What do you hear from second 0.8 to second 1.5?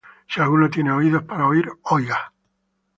oídos para